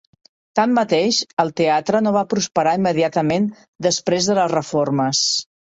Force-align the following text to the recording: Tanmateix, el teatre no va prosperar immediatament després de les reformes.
Tanmateix, 0.59 1.19
el 1.43 1.51
teatre 1.61 2.01
no 2.07 2.15
va 2.17 2.25
prosperar 2.33 2.75
immediatament 2.81 3.49
després 3.89 4.33
de 4.33 4.41
les 4.43 4.55
reformes. 4.61 5.27